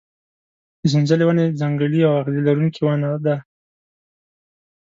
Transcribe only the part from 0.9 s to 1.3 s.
سنځلې